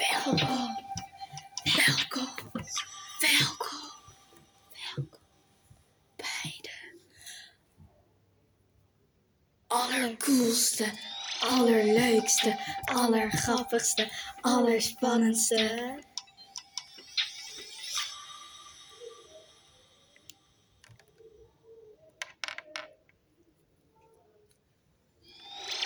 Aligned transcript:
Welkom, 0.00 0.38
welkom, 1.62 2.52
welkom, 3.20 3.80
welkom 4.80 5.10
bij 6.16 6.58
de 6.60 6.98
allercoolste, 9.66 10.92
allerleukste, 11.40 12.58
allergrappigste, 12.84 14.12
allerspannendste. 14.40 15.98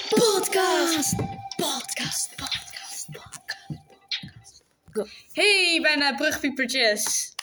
Podcast, 0.09 1.15
podcast. 4.95 5.17
Hey, 5.33 5.79
bijna 5.83 6.15
brugpiepertjes. 6.15 7.35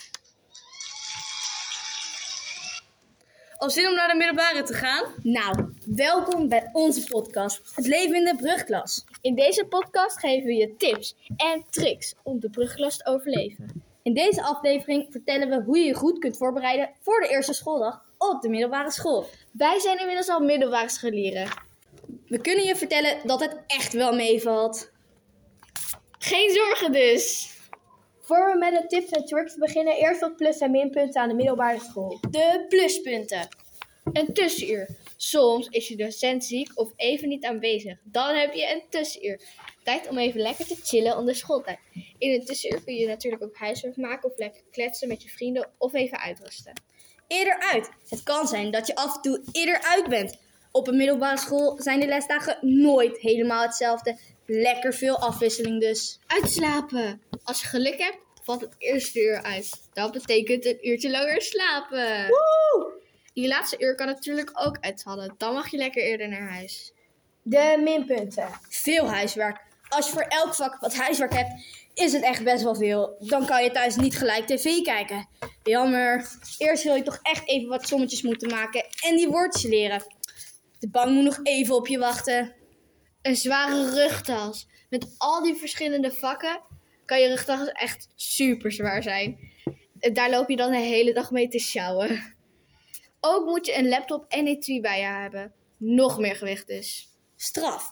Al 3.57 3.69
zin 3.69 3.87
om 3.87 3.95
naar 3.95 4.07
de 4.07 4.15
middelbare 4.15 4.63
te 4.63 4.73
gaan? 4.73 5.05
Nou, 5.21 5.73
welkom 5.85 6.49
bij 6.49 6.69
onze 6.73 7.03
podcast, 7.07 7.61
Het 7.75 7.87
leven 7.87 8.15
in 8.15 8.25
de 8.25 8.35
brugklas. 8.35 9.05
In 9.21 9.35
deze 9.35 9.65
podcast 9.65 10.19
geven 10.19 10.47
we 10.47 10.53
je 10.53 10.75
tips 10.75 11.15
en 11.37 11.65
tricks 11.69 12.15
om 12.23 12.39
de 12.39 12.49
brugklas 12.49 12.97
te 12.97 13.05
overleven. 13.05 13.83
In 14.03 14.13
deze 14.13 14.43
aflevering 14.43 15.07
vertellen 15.09 15.49
we 15.49 15.63
hoe 15.65 15.77
je 15.77 15.85
je 15.85 15.93
goed 15.93 16.19
kunt 16.19 16.37
voorbereiden 16.37 16.89
voor 17.01 17.19
de 17.19 17.27
eerste 17.27 17.53
schooldag 17.53 18.01
op 18.17 18.41
de 18.41 18.49
middelbare 18.49 18.91
school. 18.91 19.25
Wij 19.51 19.79
zijn 19.79 19.99
inmiddels 19.99 20.29
al 20.29 20.39
middelbare 20.39 20.89
scholieren. 20.89 21.47
We 22.27 22.41
kunnen 22.41 22.65
je 22.65 22.75
vertellen 22.75 23.17
dat 23.23 23.39
het 23.39 23.57
echt 23.67 23.93
wel 23.93 24.15
meevalt. 24.15 24.90
Geen 26.23 26.51
zorgen 26.51 26.91
dus! 26.91 27.49
Voor 28.21 28.51
we 28.51 28.57
met 28.57 28.81
de 28.81 28.87
tips 28.87 29.11
en 29.11 29.25
tricks 29.25 29.55
beginnen, 29.55 29.95
eerst 29.95 30.19
wat 30.19 30.35
plus- 30.35 30.57
en 30.57 30.71
minpunten 30.71 31.21
aan 31.21 31.27
de 31.27 31.35
middelbare 31.35 31.79
school. 31.79 32.17
De 32.31 32.65
pluspunten. 32.69 33.47
Een 34.13 34.33
tussenuur. 34.33 34.87
Soms 35.17 35.67
is 35.67 35.87
je 35.87 35.95
docent 35.95 36.45
ziek 36.45 36.71
of 36.75 36.91
even 36.95 37.27
niet 37.27 37.45
aanwezig. 37.45 37.97
Dan 38.03 38.35
heb 38.35 38.53
je 38.53 38.71
een 38.71 38.83
tussenuur. 38.89 39.41
Tijd 39.83 40.07
om 40.09 40.17
even 40.17 40.41
lekker 40.41 40.67
te 40.67 40.75
chillen 40.83 41.17
onder 41.17 41.35
schooltijd. 41.35 41.79
In 42.17 42.33
een 42.33 42.45
tussenuur 42.45 42.83
kun 42.83 42.95
je 42.95 43.07
natuurlijk 43.07 43.43
ook 43.43 43.55
huiswerk 43.55 43.97
maken 43.97 44.29
of 44.29 44.37
lekker 44.37 44.61
kletsen 44.71 45.07
met 45.07 45.23
je 45.23 45.29
vrienden 45.29 45.69
of 45.77 45.93
even 45.93 46.19
uitrusten. 46.19 46.73
Eerder 47.27 47.59
uit. 47.59 47.89
Het 48.09 48.23
kan 48.23 48.47
zijn 48.47 48.71
dat 48.71 48.87
je 48.87 48.95
af 48.95 49.15
en 49.15 49.21
toe 49.21 49.43
eerder 49.51 49.81
uit 49.81 50.09
bent. 50.09 50.37
Op 50.71 50.87
een 50.87 50.97
middelbare 50.97 51.37
school 51.37 51.81
zijn 51.81 51.99
de 51.99 52.07
lesdagen 52.07 52.57
nooit 52.61 53.17
helemaal 53.17 53.61
hetzelfde. 53.61 54.17
Lekker 54.53 54.93
veel 54.93 55.19
afwisseling 55.19 55.79
dus. 55.79 56.19
Uitslapen. 56.27 57.21
Als 57.43 57.61
je 57.61 57.67
geluk 57.67 57.97
hebt, 57.97 58.17
valt 58.43 58.61
het 58.61 58.75
eerste 58.77 59.23
uur 59.23 59.43
uit. 59.43 59.69
Dat 59.93 60.11
betekent 60.11 60.65
een 60.65 60.87
uurtje 60.87 61.09
langer 61.09 61.41
slapen. 61.41 62.25
Je 63.33 63.47
laatste 63.47 63.75
uur 63.79 63.95
kan 63.95 64.05
natuurlijk 64.05 64.51
ook 64.53 64.77
uitvallen. 64.81 65.35
Dan 65.37 65.53
mag 65.53 65.71
je 65.71 65.77
lekker 65.77 66.03
eerder 66.03 66.29
naar 66.29 66.49
huis. 66.49 66.93
De 67.41 67.81
minpunten. 67.83 68.47
Veel 68.69 69.09
huiswerk. 69.09 69.61
Als 69.89 70.05
je 70.05 70.11
voor 70.11 70.25
elk 70.27 70.55
vak 70.55 70.79
wat 70.79 70.95
huiswerk 70.95 71.33
hebt, 71.33 71.51
is 71.93 72.13
het 72.13 72.23
echt 72.23 72.43
best 72.43 72.63
wel 72.63 72.75
veel. 72.75 73.15
Dan 73.19 73.45
kan 73.45 73.63
je 73.63 73.71
thuis 73.71 73.95
niet 73.95 74.17
gelijk 74.17 74.45
tv 74.45 74.81
kijken. 74.81 75.27
Jammer. 75.63 76.27
Eerst 76.57 76.83
wil 76.83 76.95
je 76.95 77.03
toch 77.03 77.19
echt 77.21 77.47
even 77.47 77.69
wat 77.69 77.87
sommetjes 77.87 78.21
moeten 78.21 78.49
maken 78.49 78.85
en 79.05 79.15
die 79.15 79.27
woordjes 79.27 79.69
leren. 79.69 80.03
De 80.79 80.89
bank 80.89 81.09
moet 81.09 81.23
nog 81.23 81.39
even 81.43 81.75
op 81.75 81.87
je 81.87 81.97
wachten. 81.97 82.59
Een 83.21 83.35
zware 83.35 83.89
rugtas. 83.89 84.67
Met 84.89 85.15
al 85.17 85.43
die 85.43 85.55
verschillende 85.55 86.11
vakken 86.11 86.61
kan 87.05 87.19
je 87.19 87.27
rugtas 87.27 87.67
echt 87.67 88.07
super 88.15 88.71
zwaar 88.71 89.03
zijn. 89.03 89.39
Daar 90.13 90.29
loop 90.29 90.49
je 90.49 90.55
dan 90.55 90.71
de 90.71 90.77
hele 90.77 91.13
dag 91.13 91.31
mee 91.31 91.47
te 91.47 91.59
sjouwen. 91.59 92.35
Ook 93.19 93.45
moet 93.45 93.65
je 93.65 93.77
een 93.77 93.87
laptop 93.87 94.25
en 94.27 94.47
etui 94.47 94.81
bij 94.81 94.99
je 94.99 95.05
hebben. 95.05 95.53
Nog 95.77 96.19
meer 96.19 96.35
gewicht 96.35 96.67
dus. 96.67 97.09
Straf. 97.35 97.91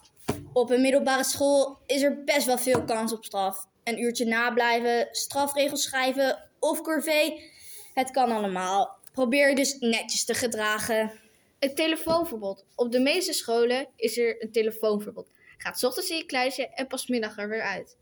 Op 0.54 0.70
een 0.70 0.82
middelbare 0.82 1.24
school 1.24 1.80
is 1.86 2.02
er 2.02 2.24
best 2.24 2.46
wel 2.46 2.58
veel 2.58 2.84
kans 2.84 3.14
op 3.14 3.26
straf. 3.26 3.68
Een 3.84 4.02
uurtje 4.02 4.26
nablijven, 4.26 5.08
strafregels 5.12 5.84
schrijven 5.84 6.50
of 6.60 6.82
corvée. 6.82 7.52
Het 7.94 8.12
kan 8.12 8.32
allemaal. 8.32 8.98
Probeer 9.12 9.50
je 9.50 9.56
dus 9.56 9.78
netjes 9.80 10.26
te 10.26 10.34
gedragen. 10.34 11.12
Een 11.60 11.76
telefoonverbod. 11.76 12.66
Op 12.76 12.92
de 12.92 13.00
meeste 13.00 13.34
scholen 13.34 13.88
is 13.96 14.18
er 14.18 14.44
een 14.44 14.52
telefoonverbod. 14.52 15.28
Gaat 15.58 15.80
's 15.80 15.84
ochtends 15.84 16.10
in 16.10 16.18
je 16.18 16.26
kluisje 16.26 16.68
en 16.68 16.88
pas 16.88 17.08
middag 17.08 17.38
er 17.38 17.50
weer 17.50 17.62
uit. 17.62 17.98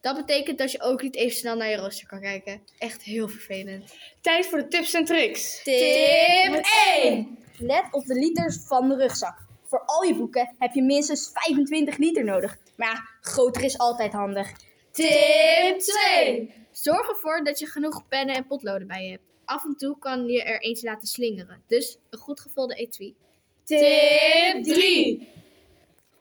Dat 0.00 0.16
betekent 0.16 0.58
dat 0.58 0.72
je 0.72 0.82
ook 0.82 1.02
niet 1.02 1.16
even 1.16 1.36
snel 1.36 1.56
naar 1.56 1.68
je 1.68 1.76
rooster 1.76 2.06
kan 2.06 2.20
kijken. 2.20 2.62
Echt 2.78 3.02
heel 3.02 3.28
vervelend. 3.28 3.94
Tijd 4.20 4.46
voor 4.46 4.58
de 4.58 4.68
tips 4.68 4.94
en 4.94 5.04
tricks. 5.04 5.62
Tip 5.62 6.64
1. 7.02 7.38
Let 7.58 7.84
op 7.90 8.04
de 8.04 8.14
liters 8.14 8.56
van 8.66 8.88
de 8.88 8.96
rugzak. 8.96 9.38
Voor 9.66 9.82
al 9.84 10.02
je 10.02 10.14
boeken 10.14 10.54
heb 10.58 10.74
je 10.74 10.82
minstens 10.82 11.30
25 11.32 11.96
liter 11.96 12.24
nodig. 12.24 12.58
Maar 12.76 12.88
ja, 12.88 13.08
groter 13.20 13.64
is 13.64 13.78
altijd 13.78 14.12
handig. 14.12 14.52
Tip 14.90 15.78
2. 15.78 16.54
Zorg 16.70 17.08
ervoor 17.08 17.44
dat 17.44 17.58
je 17.58 17.66
genoeg 17.66 18.08
pennen 18.08 18.36
en 18.36 18.46
potloden 18.46 18.86
bij 18.86 19.04
je 19.04 19.10
hebt. 19.10 19.31
Af 19.52 19.64
en 19.64 19.76
toe 19.76 19.98
kan 19.98 20.26
je 20.26 20.42
er 20.42 20.60
eentje 20.60 20.86
laten 20.86 21.08
slingeren. 21.08 21.62
Dus 21.66 21.98
een 22.10 22.18
goed 22.18 22.40
gevulde 22.40 22.74
etui. 22.74 23.14
Tip 23.64 24.64
3. 24.64 25.28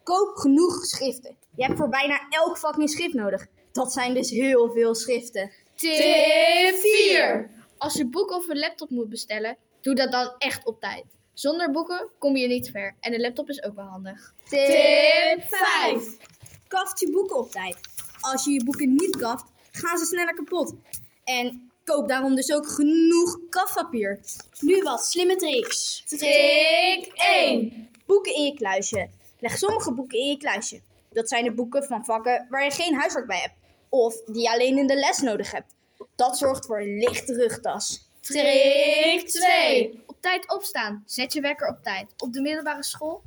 Koop 0.03 0.35
genoeg 0.35 0.85
schriften. 0.85 1.35
Je 1.55 1.63
hebt 1.63 1.77
voor 1.77 1.89
bijna 1.89 2.27
elk 2.29 2.57
vak 2.57 2.77
een 2.77 2.87
schrift 2.87 3.13
nodig. 3.13 3.47
Dat 3.71 3.93
zijn 3.93 4.13
dus 4.13 4.29
heel 4.29 4.71
veel 4.71 4.95
schriften. 4.95 5.51
Tip 5.75 6.75
4. 6.75 7.49
Als 7.77 7.93
je 7.93 8.05
boeken 8.05 8.35
of 8.35 8.47
een 8.47 8.59
laptop 8.59 8.89
moet 8.89 9.09
bestellen, 9.09 9.57
doe 9.81 9.95
dat 9.95 10.11
dan 10.11 10.35
echt 10.37 10.65
op 10.65 10.79
tijd. 10.79 11.03
Zonder 11.33 11.71
boeken 11.71 12.09
kom 12.17 12.35
je 12.35 12.47
niet 12.47 12.69
ver. 12.69 12.95
En 12.99 13.13
een 13.13 13.21
laptop 13.21 13.49
is 13.49 13.63
ook 13.63 13.75
wel 13.75 13.85
handig. 13.85 14.33
Tip 14.49 15.43
5. 15.47 16.17
Kaft 16.67 16.99
je 16.99 17.11
boeken 17.11 17.37
op 17.37 17.51
tijd. 17.51 17.77
Als 18.21 18.45
je 18.45 18.51
je 18.51 18.63
boeken 18.63 18.95
niet 18.95 19.17
kaft, 19.17 19.45
gaan 19.71 19.97
ze 19.97 20.05
sneller 20.05 20.33
kapot. 20.33 20.73
En 21.23 21.70
koop 21.91 22.07
daarom 22.07 22.35
dus 22.35 22.53
ook 22.53 22.67
genoeg 22.67 23.39
kaftpapier. 23.49 24.19
Nu 24.59 24.81
wat 24.81 25.05
slimme 25.05 25.35
tricks. 25.35 26.03
Trick 26.05 27.11
1. 27.13 27.89
Boeken 28.05 28.35
in 28.35 28.43
je 28.43 28.53
kluisje. 28.53 29.09
Leg 29.39 29.57
sommige 29.57 29.93
boeken 29.93 30.19
in 30.19 30.27
je 30.27 30.37
kluisje. 30.37 30.81
Dat 31.09 31.29
zijn 31.29 31.43
de 31.43 31.53
boeken 31.53 31.83
van 31.83 32.05
vakken 32.05 32.47
waar 32.49 32.63
je 32.63 32.71
geen 32.71 32.95
huiswerk 32.95 33.27
bij 33.27 33.39
hebt. 33.39 33.55
Of 33.89 34.21
die 34.25 34.41
je 34.41 34.51
alleen 34.51 34.77
in 34.77 34.87
de 34.87 34.95
les 34.95 35.17
nodig 35.17 35.51
hebt. 35.51 35.75
Dat 36.15 36.37
zorgt 36.37 36.65
voor 36.65 36.81
een 36.81 36.97
lichte 36.97 37.33
rugtas. 37.33 38.09
Trick 38.19 39.29
2. 39.29 40.03
Op 40.05 40.17
tijd 40.19 40.53
opstaan. 40.53 41.03
Zet 41.05 41.33
je 41.33 41.41
wekker 41.41 41.67
op 41.67 41.83
tijd. 41.83 42.13
Op 42.17 42.33
de 42.33 42.41
middelbare 42.41 42.83
school 42.83 43.21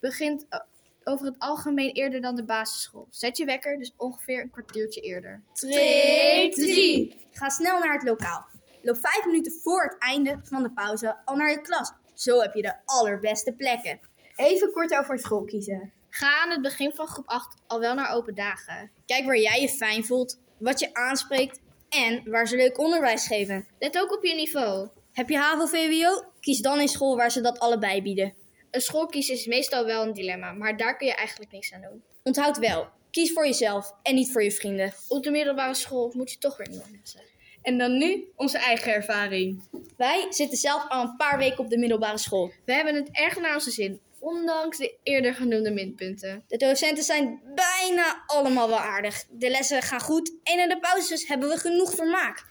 begint 0.00 0.46
eh, 0.48 0.60
over 1.04 1.26
het 1.26 1.38
algemeen 1.38 1.92
eerder 1.92 2.20
dan 2.20 2.36
de 2.36 2.44
basisschool. 2.44 3.06
Zet 3.10 3.36
je 3.36 3.44
wekker 3.44 3.78
dus 3.78 3.92
ongeveer 3.96 4.40
een 4.40 4.50
kwartiertje 4.50 5.00
eerder. 5.00 5.42
Trick 5.52 6.54
3. 6.54 7.26
Ga 7.30 7.48
snel 7.48 7.78
naar 7.78 7.92
het 7.92 8.02
lokaal. 8.02 8.46
Loop 8.82 8.96
5 8.96 9.24
minuten 9.24 9.52
voor 9.62 9.82
het 9.82 9.96
einde 9.98 10.40
van 10.42 10.62
de 10.62 10.70
pauze 10.70 11.16
al 11.24 11.36
naar 11.36 11.50
je 11.50 11.60
klas. 11.60 11.92
Zo 12.14 12.40
heb 12.40 12.54
je 12.54 12.62
de 12.62 12.74
allerbeste 12.84 13.52
plekken. 13.52 14.00
Even 14.36 14.72
kort 14.72 14.96
over 14.96 15.18
school 15.18 15.44
kiezen. 15.44 15.92
Ga 16.10 16.42
aan 16.42 16.50
het 16.50 16.62
begin 16.62 16.92
van 16.94 17.06
groep 17.06 17.28
8 17.28 17.54
al 17.66 17.80
wel 17.80 17.94
naar 17.94 18.14
open 18.14 18.34
dagen. 18.34 18.90
Kijk 19.06 19.24
waar 19.24 19.38
jij 19.38 19.60
je 19.60 19.68
fijn 19.68 20.04
voelt, 20.04 20.38
wat 20.58 20.80
je 20.80 20.94
aanspreekt 20.94 21.60
en 21.88 22.30
waar 22.30 22.48
ze 22.48 22.56
leuk 22.56 22.78
onderwijs 22.78 23.26
geven. 23.26 23.66
Let 23.78 23.98
ook 23.98 24.16
op 24.16 24.24
je 24.24 24.34
niveau. 24.34 24.88
Heb 25.12 25.28
je 25.28 25.36
HAVO-VWO? 25.36 26.24
Kies 26.40 26.60
dan 26.60 26.78
een 26.78 26.88
school 26.88 27.16
waar 27.16 27.30
ze 27.30 27.40
dat 27.40 27.58
allebei 27.58 28.02
bieden. 28.02 28.34
Een 28.70 28.80
school 28.80 29.06
kiezen 29.06 29.34
is 29.34 29.46
meestal 29.46 29.84
wel 29.84 30.02
een 30.02 30.12
dilemma, 30.12 30.52
maar 30.52 30.76
daar 30.76 30.96
kun 30.96 31.06
je 31.06 31.14
eigenlijk 31.14 31.52
niks 31.52 31.72
aan 31.72 31.80
doen. 31.80 32.02
Onthoud 32.22 32.58
wel, 32.58 32.88
kies 33.10 33.32
voor 33.32 33.46
jezelf 33.46 33.92
en 34.02 34.14
niet 34.14 34.32
voor 34.32 34.42
je 34.42 34.52
vrienden. 34.52 34.94
Op 35.08 35.22
de 35.22 35.30
middelbare 35.30 35.74
school 35.74 36.12
moet 36.16 36.30
je 36.30 36.38
toch 36.38 36.56
weer 36.56 36.68
nieuwe 36.68 36.90
mensen. 36.90 37.20
En 37.62 37.78
dan 37.78 37.98
nu 37.98 38.32
onze 38.36 38.58
eigen 38.58 38.92
ervaring. 38.92 39.62
Wij 39.96 40.26
zitten 40.30 40.58
zelf 40.58 40.88
al 40.88 41.02
een 41.02 41.16
paar 41.16 41.38
weken 41.38 41.58
op 41.58 41.70
de 41.70 41.78
middelbare 41.78 42.18
school. 42.18 42.52
We 42.64 42.72
hebben 42.72 42.94
het 42.94 43.08
erg 43.12 43.40
naar 43.40 43.54
onze 43.54 43.70
zin, 43.70 44.00
ondanks 44.18 44.78
de 44.78 44.98
eerder 45.02 45.34
genoemde 45.34 45.70
minpunten. 45.70 46.44
De 46.48 46.56
docenten 46.56 47.04
zijn 47.04 47.40
bijna 47.54 48.22
allemaal 48.26 48.68
wel 48.68 48.78
aardig. 48.78 49.24
De 49.30 49.50
lessen 49.50 49.82
gaan 49.82 50.00
goed 50.00 50.32
en 50.42 50.58
in 50.58 50.68
de 50.68 50.78
pauzes 50.78 51.28
hebben 51.28 51.48
we 51.48 51.56
genoeg 51.56 51.94
vermaak. 51.94 52.44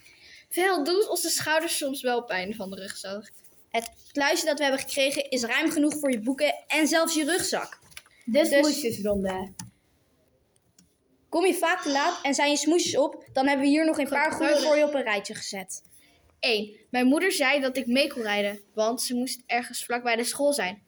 Veel 0.49 0.83
doet 0.83 1.09
onze 1.09 1.29
schouders 1.29 1.77
soms 1.77 2.01
wel 2.01 2.23
pijn 2.23 2.55
van 2.55 2.69
de 2.69 2.75
rugzak. 2.75 3.31
Het 3.69 3.91
kluisje 4.11 4.45
dat 4.45 4.57
we 4.57 4.63
hebben 4.63 4.81
gekregen 4.81 5.29
is 5.29 5.43
ruim 5.43 5.71
genoeg 5.71 5.99
voor 5.99 6.11
je 6.11 6.19
boeken 6.19 6.55
en 6.67 6.87
zelfs 6.87 7.15
je 7.15 7.25
rugzak. 7.25 7.79
De 8.25 8.31
Dus- 8.31 8.47
smoesjesronde. 8.47 9.53
Kom 11.29 11.45
je 11.45 11.53
vaak 11.53 11.81
te 11.81 11.91
laat 11.91 12.19
en 12.23 12.33
zijn 12.33 12.49
je 12.49 12.57
smoesjes 12.57 12.97
op, 12.97 13.29
dan 13.33 13.47
hebben 13.47 13.65
we 13.65 13.71
hier 13.71 13.85
nog 13.85 13.97
een 13.99 14.09
paar 14.09 14.31
goede 14.31 14.61
voor 14.61 14.77
je 14.77 14.83
op 14.83 14.93
een 14.93 15.03
rijtje 15.03 15.35
gezet. 15.35 15.83
1. 16.39 16.75
Mijn 16.89 17.07
moeder 17.07 17.31
zei 17.31 17.59
dat 17.59 17.77
ik 17.77 17.87
mee 17.87 18.07
kon 18.13 18.21
rijden, 18.21 18.59
want 18.73 19.01
ze 19.01 19.15
moest 19.15 19.41
ergens 19.45 19.85
vlak 19.85 20.03
bij 20.03 20.15
de 20.15 20.23
school 20.23 20.53
zijn. 20.53 20.83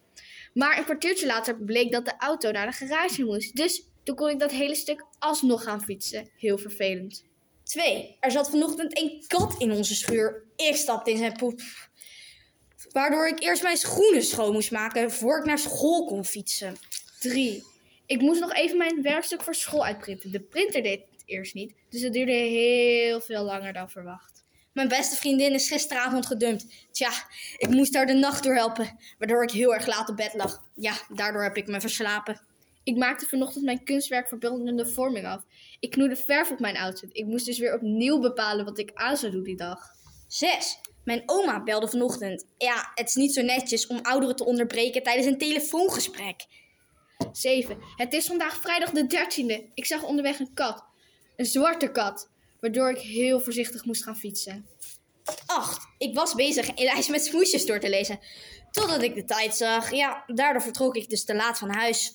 Maar 0.54 0.78
een 0.78 0.84
kwartiertje 0.84 1.26
later 1.26 1.58
bleek 1.58 1.92
dat 1.92 2.06
de 2.06 2.14
auto 2.18 2.52
naar 2.52 2.66
de 2.66 2.72
garage 2.72 3.24
moest. 3.24 3.56
Dus 3.56 3.86
Toen 4.04 4.16
kon 4.16 4.30
ik 4.30 4.40
dat 4.40 4.52
hele 4.52 4.76
stuk 4.76 5.06
alsnog 5.20 5.64
gaan 5.64 5.82
fietsen. 5.84 6.30
Heel 6.36 6.58
vervelend. 6.58 7.24
2. 7.64 8.18
Er 8.20 8.32
zat 8.32 8.50
vanochtend 8.50 8.98
een 9.02 9.24
kat 9.28 9.56
in 9.58 9.72
onze 9.72 9.96
schuur. 9.96 10.44
Ik 10.56 10.76
stapte 10.76 11.12
in 11.12 11.18
zijn 11.18 11.34
poep. 11.34 11.62
Waardoor 12.92 13.28
ik 13.28 13.42
eerst 13.42 13.64
mijn 13.64 13.78
schoenen 13.78 14.24
schoon 14.24 14.54
moest 14.54 14.72
maken 14.72 15.12
voor 15.12 15.40
ik 15.40 15.46
naar 15.46 15.60
school 15.60 16.06
kon 16.06 16.26
fietsen. 16.26 16.78
3. 17.20 17.64
Ik 18.06 18.22
moest 18.22 18.40
nog 18.40 18.54
even 18.54 18.78
mijn 18.78 19.02
werkstuk 19.02 19.44
voor 19.44 19.56
school 19.56 19.86
uitprinten. 19.86 20.32
De 20.32 20.40
printer 20.40 20.84
deed 20.84 21.00
het 21.12 21.24
eerst 21.26 21.54
niet, 21.54 21.74
dus 21.90 22.02
het 22.02 22.14
duurde 22.14 22.32
heel 22.32 23.22
veel 23.22 23.44
langer 23.44 23.74
dan 23.74 23.90
verwacht. 23.90 24.44
Mijn 24.74 24.88
beste 24.88 25.16
vriendin 25.16 25.54
is 25.54 25.68
gisteravond 25.68 26.26
gedumpt. 26.26 26.66
Tja, 26.92 27.12
ik 27.58 27.70
moest 27.70 27.96
haar 27.96 28.06
de 28.06 28.14
nacht 28.14 28.44
door 28.44 28.56
helpen, 28.56 28.98
waardoor 29.18 29.44
ik 29.44 29.52
heel 29.52 29.74
erg 29.74 29.88
laat 29.88 30.10
op 30.10 30.16
bed 30.16 30.34
lag. 30.34 30.64
Ja, 30.76 30.94
daardoor 31.10 31.44
heb 31.44 31.58
ik 31.58 31.68
me 31.68 31.82
verslapen. 31.82 32.42
Ik 32.84 32.98
maakte 32.98 33.26
vanochtend 33.26 33.66
mijn 33.66 33.84
kunstwerk 33.84 34.28
voor 34.28 34.38
beeldende 34.38 34.88
vorming 34.88 35.26
af. 35.26 35.42
Ik 35.80 35.92
knoedde 35.92 36.16
verf 36.16 36.52
op 36.52 36.60
mijn 36.60 36.78
outfit. 36.78 37.10
Ik 37.14 37.26
moest 37.26 37.46
dus 37.46 37.60
weer 37.60 37.74
opnieuw 37.74 38.20
bepalen 38.20 38.66
wat 38.66 38.78
ik 38.78 38.92
aan 38.94 39.18
zou 39.18 39.32
doen 39.32 39.44
die 39.44 39.56
dag. 39.56 39.92
6. 40.32 40.80
Mijn 41.04 41.24
oma 41.26 41.64
belde 41.64 41.88
vanochtend. 41.88 42.46
Ja, 42.58 42.92
het 42.96 43.08
is 43.08 43.16
niet 43.16 43.34
zo 43.34 43.42
netjes 43.42 43.88
om 43.88 44.00
ouderen 44.02 44.36
te 44.36 44.46
onderbreken 44.46 45.04
tijdens 45.04 45.28
een 45.28 45.38
telefoongesprek. 45.38 46.46
7. 47.32 47.78
Het 47.96 48.14
is 48.14 48.26
vandaag 48.26 48.62
vrijdag 48.62 48.90
de 48.90 49.06
13e. 49.08 49.74
Ik 49.74 49.86
zag 49.86 50.04
onderweg 50.04 50.40
een 50.40 50.54
kat. 50.54 50.86
Een 51.36 51.46
zwarte 51.46 51.92
kat. 51.92 52.30
Waardoor 52.60 52.90
ik 52.90 52.98
heel 52.98 53.40
voorzichtig 53.40 53.86
moest 53.86 54.04
gaan 54.04 54.18
fietsen. 54.18 54.68
8. 55.46 55.88
Ik 55.98 56.16
was 56.16 56.36
bezig 56.36 56.68
een 56.68 56.84
lijst 56.84 57.10
met 57.10 57.26
smoesjes 57.26 57.66
door 57.66 57.80
te 57.80 57.90
lezen. 57.90 58.20
Totdat 58.72 59.02
ik 59.02 59.16
de 59.16 59.26
tijd 59.26 59.56
zag. 59.56 59.92
Ja, 59.92 60.24
daardoor 60.28 60.62
vertrok 60.62 60.96
ik 60.96 61.10
dus 61.10 61.26
te 61.26 61.36
laat 61.36 61.58
van 61.58 61.70
huis. 61.70 62.14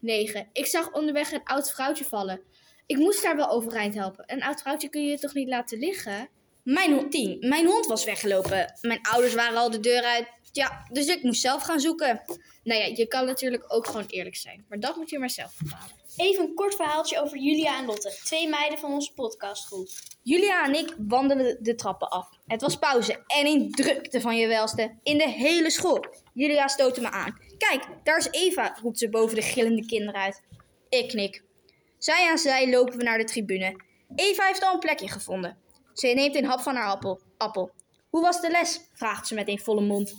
9. 0.00 0.48
Ik 0.52 0.66
zag 0.66 0.92
onderweg 0.92 1.32
een 1.32 1.44
oud 1.44 1.70
vrouwtje 1.70 2.04
vallen. 2.04 2.40
Ik 2.86 2.96
moest 2.96 3.24
haar 3.24 3.36
wel 3.36 3.50
overeind 3.50 3.94
helpen. 3.94 4.24
Een 4.26 4.42
oud 4.42 4.60
vrouwtje 4.60 4.88
kun 4.88 5.04
je 5.04 5.18
toch 5.18 5.34
niet 5.34 5.48
laten 5.48 5.78
liggen? 5.78 6.28
Mijn 6.66 6.92
hond 6.92 7.10
10. 7.10 7.36
Mijn 7.40 7.66
hond 7.66 7.86
was 7.86 8.04
weggelopen. 8.04 8.78
Mijn 8.80 8.98
ouders 9.02 9.34
waren 9.34 9.58
al 9.58 9.70
de 9.70 9.80
deur 9.80 10.02
uit. 10.02 10.26
Ja, 10.52 10.86
dus 10.92 11.06
ik 11.06 11.22
moest 11.22 11.40
zelf 11.40 11.62
gaan 11.62 11.80
zoeken. 11.80 12.22
Nou 12.62 12.80
ja, 12.80 12.86
je 12.86 13.06
kan 13.06 13.26
natuurlijk 13.26 13.64
ook 13.68 13.86
gewoon 13.86 14.06
eerlijk 14.06 14.36
zijn. 14.36 14.64
Maar 14.68 14.80
dat 14.80 14.96
moet 14.96 15.10
je 15.10 15.18
maar 15.18 15.30
zelf 15.30 15.54
bepalen. 15.62 15.90
Even 16.16 16.44
een 16.44 16.54
kort 16.54 16.74
verhaaltje 16.74 17.20
over 17.20 17.38
Julia 17.38 17.78
en 17.78 17.84
Lotte. 17.84 18.18
Twee 18.24 18.48
meiden 18.48 18.78
van 18.78 18.92
onze 18.92 19.12
podcastgroep. 19.12 19.88
Julia 20.22 20.64
en 20.64 20.74
ik 20.74 20.94
wandelden 20.98 21.58
de 21.60 21.74
trappen 21.74 22.08
af. 22.08 22.28
Het 22.46 22.60
was 22.60 22.76
pauze 22.78 23.22
en 23.26 23.46
in 23.46 23.70
drukte 23.70 24.20
van 24.20 24.36
je 24.36 24.46
welste 24.46 24.98
in 25.02 25.18
de 25.18 25.28
hele 25.28 25.70
school. 25.70 26.04
Julia 26.34 26.68
stootte 26.68 27.00
me 27.00 27.10
aan. 27.10 27.38
Kijk, 27.58 27.86
daar 28.02 28.18
is 28.18 28.28
Eva, 28.30 28.78
roept 28.82 28.98
ze 28.98 29.08
boven 29.08 29.34
de 29.34 29.42
gillende 29.42 29.86
kinderen 29.86 30.20
uit. 30.20 30.42
Ik 30.88 31.08
knik. 31.08 31.42
Zij 31.98 32.28
aan 32.30 32.38
zij 32.38 32.70
lopen 32.70 32.96
we 32.96 33.02
naar 33.02 33.18
de 33.18 33.24
tribune. 33.24 33.76
Eva 34.14 34.46
heeft 34.46 34.64
al 34.64 34.74
een 34.74 34.78
plekje 34.78 35.08
gevonden. 35.08 35.64
Ze 35.96 36.06
neemt 36.06 36.34
een 36.34 36.44
hap 36.44 36.60
van 36.60 36.74
haar 36.74 36.88
appel. 36.88 37.20
appel. 37.36 37.70
Hoe 38.10 38.22
was 38.22 38.40
de 38.40 38.50
les? 38.50 38.80
vraagt 38.92 39.26
ze 39.26 39.34
met 39.34 39.48
een 39.48 39.58
volle 39.58 39.80
mond. 39.80 40.14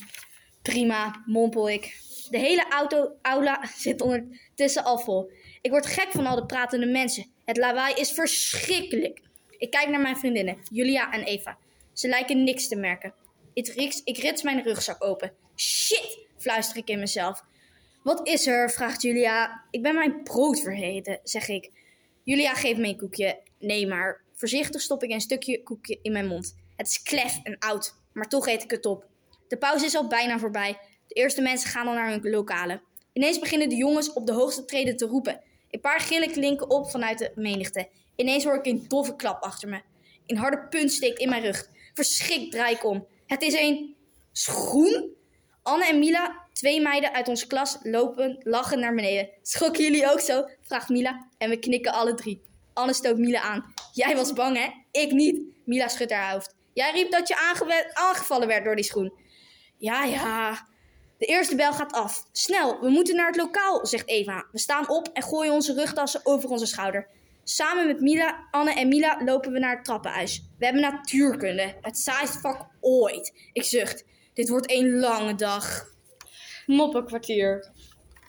Prima, 0.62 1.24
mompel 1.26 1.70
ik. 1.70 1.98
De 2.30 2.38
hele 2.38 2.66
auto, 2.70 3.12
aula 3.22 3.66
zit 3.78 4.02
ondertussen 4.02 4.84
al 4.84 5.00
vol. 5.00 5.32
Ik 5.62 5.72
word 5.72 5.86
gek 5.86 6.12
van 6.12 6.26
al 6.26 6.36
de 6.36 6.46
pratende 6.46 6.86
mensen. 6.86 7.26
Het 7.46 7.58
lawaai 7.58 7.94
is 7.96 8.12
verschrikkelijk. 8.12 9.22
Ik 9.58 9.72
kijk 9.72 9.90
naar 9.90 10.02
mijn 10.02 10.18
vriendinnen, 10.18 10.58
Julia 10.70 11.12
en 11.12 11.24
Eva. 11.24 11.58
Ze 11.94 12.08
lijken 12.08 12.44
niks 12.44 12.68
te 12.68 12.76
merken. 12.76 13.14
Ik 13.54 13.68
rits, 13.68 14.02
ik 14.04 14.18
rits 14.18 14.42
mijn 14.42 14.64
rugzak 14.64 15.04
open. 15.04 15.34
Shit, 15.56 16.28
fluister 16.38 16.78
ik 16.78 16.90
in 16.90 17.00
mezelf. 17.00 17.44
Wat 18.04 18.28
is 18.28 18.48
er? 18.48 18.72
vraagt 18.72 19.02
Julia. 19.02 19.64
Ik 19.70 19.82
ben 19.82 19.96
mijn 19.96 20.24
brood 20.24 20.60
vergeten, 20.60 21.20
zeg 21.24 21.48
ik. 21.48 21.72
Julia 22.24 22.54
geeft 22.54 22.80
me 22.80 22.88
een 22.88 22.98
koekje. 22.98 23.40
Nee, 23.60 23.88
maar 23.88 24.26
voorzichtig 24.38 24.82
stop 24.82 25.04
ik 25.04 25.12
een 25.12 25.22
stukje 25.22 25.64
koekje 25.64 26.00
in 26.02 26.12
mijn 26.12 26.28
mond. 26.28 26.56
Het 26.76 26.88
is 26.88 27.04
klef 27.04 27.40
en 27.44 27.58
oud, 27.60 27.94
maar 28.14 28.28
toch 28.28 28.48
eet 28.48 28.64
ik 28.64 28.72
het 28.72 28.86
op. 28.86 29.06
De 29.48 29.58
pauze 29.58 29.86
is 29.86 29.96
al 29.96 30.08
bijna 30.08 30.40
voorbij. 30.40 30.78
De 31.08 31.14
eerste 31.14 31.42
mensen 31.42 31.70
gaan 31.70 31.88
al 31.88 31.94
naar 31.94 32.10
hun 32.10 32.30
lokalen. 32.30 32.82
Ineens 33.14 33.40
beginnen 33.40 33.70
de 33.70 33.76
jongens 33.76 34.14
op 34.14 34.26
de 34.26 34.34
hoogste 34.34 34.66
treden 34.66 34.98
te 34.98 35.06
roepen. 35.06 35.42
Een 35.70 35.80
paar 35.80 36.00
gillen 36.00 36.32
klinken 36.32 36.70
op 36.70 36.90
vanuit 36.90 37.18
de 37.18 37.32
menigte. 37.36 37.90
Ineens 38.16 38.44
hoor 38.44 38.56
ik 38.56 38.66
een 38.66 38.86
doffe 38.88 39.16
klap 39.16 39.44
achter 39.44 39.70
me. 39.70 39.82
Een 40.26 40.38
harde 40.38 40.68
punt 40.68 40.92
steekt 40.92 41.20
in 41.20 41.30
mijn 41.30 41.42
rug. 41.42 41.70
Verschrikt 41.94 42.52
draai 42.52 42.76
ik 42.76 42.86
om. 42.86 43.08
Het 43.26 43.42
is 43.42 43.54
een 43.54 43.96
schoen? 44.32 45.16
Anne 45.64 45.86
en 45.86 46.00
Mila, 46.00 46.48
twee 46.54 46.82
meiden 46.82 47.14
uit 47.14 47.28
onze 47.28 47.48
klas, 47.48 47.78
lopen 47.82 48.38
lachen 48.44 48.80
naar 48.80 48.96
beneden. 48.96 49.30
Schrokken 49.42 49.84
jullie 49.84 50.12
ook 50.12 50.20
zo? 50.20 50.46
vraagt 50.62 50.90
Mila 50.90 51.28
en 51.38 51.50
we 51.50 51.60
knikken 51.60 51.94
alle 51.94 52.14
drie. 52.14 52.42
Anne 52.78 52.94
stoot 52.94 53.18
Mila 53.18 53.42
aan. 53.42 53.74
Jij 53.94 54.16
was 54.16 54.34
bang, 54.34 54.58
hè? 54.58 54.70
Ik 54.92 55.12
niet. 55.12 55.42
Mila 55.66 55.88
schudt 55.88 56.12
haar 56.12 56.32
hoofd. 56.32 56.56
Jij 56.74 56.92
riep 56.92 57.12
dat 57.12 57.28
je 57.28 57.38
aangevallen 57.94 58.48
werd 58.48 58.64
door 58.66 58.76
die 58.76 58.86
schoen. 58.86 59.14
Ja, 59.78 60.04
ja. 60.04 60.68
De 61.18 61.26
eerste 61.26 61.56
bel 61.56 61.74
gaat 61.74 61.94
af. 61.94 62.24
Snel, 62.32 62.80
we 62.80 62.90
moeten 62.90 63.16
naar 63.16 63.28
het 63.28 63.36
lokaal, 63.36 63.86
zegt 63.86 64.08
Eva. 64.08 64.46
We 64.52 64.60
staan 64.60 64.90
op 64.90 65.08
en 65.14 65.24
gooien 65.24 65.54
onze 65.54 65.74
rugtassen 65.74 66.22
over 66.24 66.50
onze 66.50 66.66
schouder. 66.66 67.08
Samen 67.44 67.88
met 67.88 68.02
Mila, 68.02 68.48
Anne 68.52 68.74
en 68.74 68.88
Mila 68.88 69.22
lopen 69.26 69.52
we 69.52 69.60
naar 69.60 69.76
het 69.76 69.86
trappenhuis. 69.86 70.44
We 70.58 70.66
hebben 70.66 70.82
natuurkunde. 70.82 71.76
Het 71.82 71.98
saaiste 71.98 72.40
vak 72.40 72.68
ooit. 72.80 73.50
Ik 73.54 73.64
zucht. 73.64 74.06
Dit 74.34 74.50
wordt 74.50 74.72
een 74.72 75.00
lange 75.00 75.36
dag. 75.36 75.86
Moppenkwartier. 76.66 77.72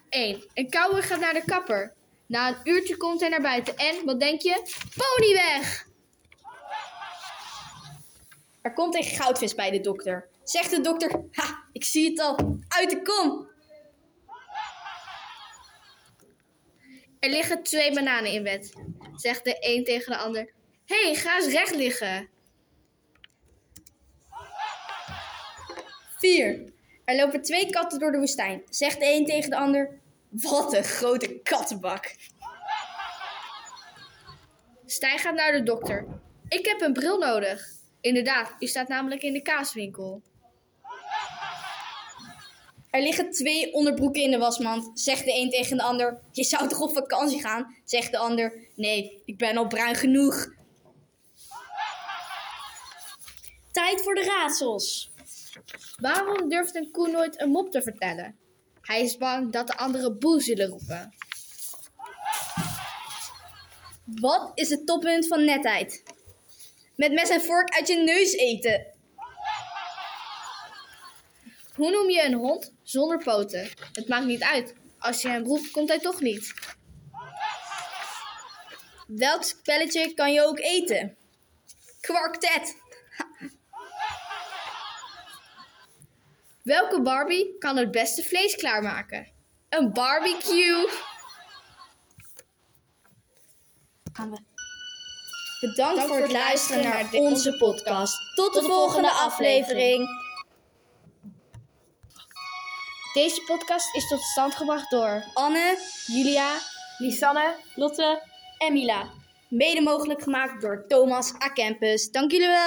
1. 0.08 0.44
Een 0.54 0.70
cowboy 0.70 1.02
gaat 1.02 1.20
naar 1.20 1.34
de 1.34 1.44
kapper. 1.44 1.96
Na 2.28 2.48
een 2.48 2.60
uurtje 2.64 2.96
komt 2.96 3.20
hij 3.20 3.28
naar 3.28 3.40
buiten 3.40 3.76
en, 3.76 4.04
wat 4.04 4.20
denk 4.20 4.40
je? 4.40 4.62
Pony 4.96 5.32
weg! 5.32 5.86
Er 8.62 8.72
komt 8.72 8.94
een 8.94 9.04
goudvis 9.04 9.54
bij 9.54 9.70
de 9.70 9.80
dokter. 9.80 10.28
Zegt 10.44 10.70
de 10.70 10.80
dokter, 10.80 11.10
ha, 11.30 11.64
ik 11.72 11.84
zie 11.84 12.10
het 12.10 12.20
al. 12.20 12.58
Uit 12.68 12.90
de 12.90 13.02
kom. 13.02 13.48
Er 17.18 17.30
liggen 17.30 17.62
twee 17.62 17.92
bananen 17.92 18.32
in 18.32 18.42
bed. 18.42 18.72
Zegt 19.14 19.44
de 19.44 19.56
een 19.60 19.84
tegen 19.84 20.12
de 20.12 20.18
ander. 20.18 20.52
Hé, 20.84 21.04
hey, 21.04 21.14
ga 21.14 21.36
eens 21.36 21.52
recht 21.52 21.74
liggen. 21.74 22.28
4. 26.18 26.72
Er 27.04 27.16
lopen 27.16 27.42
twee 27.42 27.70
katten 27.70 27.98
door 27.98 28.12
de 28.12 28.18
woestijn. 28.18 28.62
Zegt 28.68 29.00
de 29.00 29.06
een 29.06 29.24
tegen 29.24 29.50
de 29.50 29.56
ander, 29.56 30.00
wat 30.30 30.74
een 30.74 30.84
grote 30.84 31.40
kattenbak. 31.42 32.16
Stijn 34.86 35.18
gaat 35.18 35.34
naar 35.34 35.52
de 35.52 35.62
dokter. 35.62 36.06
Ik 36.48 36.66
heb 36.66 36.80
een 36.80 36.92
bril 36.92 37.18
nodig. 37.18 37.66
Inderdaad, 38.00 38.54
u 38.58 38.66
staat 38.66 38.88
namelijk 38.88 39.22
in 39.22 39.32
de 39.32 39.42
kaaswinkel. 39.42 40.22
Er 42.90 43.02
liggen 43.02 43.30
twee 43.30 43.72
onderbroeken 43.72 44.22
in 44.22 44.30
de 44.30 44.38
wasmand. 44.38 45.00
Zegt 45.00 45.24
de 45.24 45.34
een 45.34 45.50
tegen 45.50 45.76
de 45.76 45.82
ander, 45.82 46.20
je 46.32 46.44
zou 46.44 46.68
toch 46.68 46.80
op 46.80 46.92
vakantie 46.92 47.40
gaan? 47.40 47.76
Zegt 47.84 48.10
de 48.10 48.18
ander, 48.18 48.68
nee, 48.74 49.22
ik 49.24 49.38
ben 49.38 49.56
al 49.56 49.66
bruin 49.66 49.94
genoeg. 49.94 50.46
Tijd 53.70 54.02
voor 54.02 54.14
de 54.14 54.24
raadsels. 54.24 55.10
Waarom 55.96 56.48
durft 56.48 56.74
een 56.74 56.90
koe 56.90 57.10
nooit 57.10 57.40
een 57.40 57.50
mop 57.50 57.70
te 57.70 57.82
vertellen? 57.82 58.36
Hij 58.82 59.02
is 59.02 59.16
bang 59.16 59.52
dat 59.52 59.66
de 59.66 59.76
anderen 59.76 60.18
boe 60.18 60.42
zullen 60.42 60.68
roepen. 60.68 61.14
Wat 64.04 64.50
is 64.54 64.70
het 64.70 64.86
toppunt 64.86 65.26
van 65.26 65.44
netheid? 65.44 66.02
Met 66.96 67.12
mes 67.12 67.28
en 67.28 67.40
vork 67.40 67.74
uit 67.74 67.88
je 67.88 67.96
neus 67.96 68.32
eten. 68.32 68.86
Hoe 71.74 71.90
noem 71.90 72.10
je 72.10 72.24
een 72.24 72.34
hond 72.34 72.72
zonder 72.82 73.18
poten? 73.18 73.68
Het 73.92 74.08
maakt 74.08 74.26
niet 74.26 74.42
uit. 74.42 74.74
Als 74.98 75.22
je 75.22 75.28
hem 75.28 75.44
roept, 75.44 75.70
komt 75.70 75.88
hij 75.88 75.98
toch 75.98 76.20
niet. 76.20 76.54
Welk 79.06 79.42
spelletje 79.42 80.14
kan 80.14 80.32
je 80.32 80.46
ook 80.46 80.58
eten? 80.58 81.16
Kwartet. 82.00 82.76
Welke 86.68 87.02
Barbie 87.02 87.58
kan 87.58 87.76
het 87.76 87.90
beste 87.90 88.22
vlees 88.22 88.56
klaarmaken? 88.56 89.28
Een 89.68 89.92
barbecue. 89.92 90.88
Gaan 94.12 94.30
we. 94.30 94.38
Bedankt 95.60 96.02
voor 96.02 96.16
het 96.16 96.32
luisteren 96.32 96.84
naar 96.84 97.08
onze 97.12 97.56
podcast. 97.56 98.34
Tot 98.34 98.54
de 98.54 98.62
volgende 98.62 99.10
aflevering. 99.10 100.08
Deze 103.12 103.42
podcast 103.46 103.94
is 103.94 104.08
tot 104.08 104.20
stand 104.20 104.54
gebracht 104.54 104.90
door 104.90 105.24
Anne, 105.34 105.78
Julia, 106.06 106.58
Lisanne. 106.98 107.54
Lotte. 107.74 108.22
en 108.58 108.72
Mila. 108.72 109.10
Mede 109.48 109.80
mogelijk 109.80 110.22
gemaakt 110.22 110.60
door 110.60 110.84
Thomas 110.88 111.32
A. 111.34 111.52
Campus. 111.52 112.10
Dank 112.10 112.30
jullie 112.30 112.48
wel. 112.48 112.66